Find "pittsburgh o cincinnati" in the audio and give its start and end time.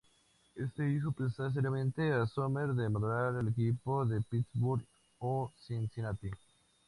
4.27-6.31